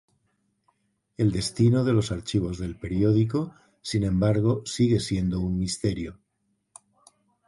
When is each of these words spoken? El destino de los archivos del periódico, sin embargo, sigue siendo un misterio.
El 1.15 1.31
destino 1.31 1.83
de 1.83 1.93
los 1.93 2.11
archivos 2.11 2.57
del 2.57 2.75
periódico, 2.75 3.53
sin 3.83 4.03
embargo, 4.03 4.63
sigue 4.65 4.99
siendo 4.99 5.39
un 5.39 5.59
misterio. 5.59 6.17